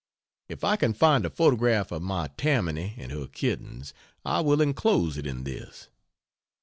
[0.49, 3.93] If I can find a photograph of my "Tammany" and her kittens,
[4.25, 5.89] I will enclose it in this.